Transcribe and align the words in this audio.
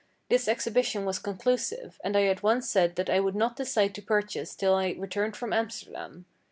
This 0.29 0.47
exhibition 0.47 1.05
was 1.05 1.19
conclusive, 1.19 2.01
and 2.03 2.17
I 2.17 2.23
at 2.23 2.41
once 2.41 2.67
said 2.67 2.95
that 2.95 3.07
I 3.07 3.19
would 3.19 3.35
not 3.35 3.55
decide 3.55 3.93
to 3.93 4.01
purchase 4.01 4.55
till 4.55 4.73
I 4.73 4.93
returned 4.97 5.35
from 5.35 5.53
Amsterdam. 5.53 6.25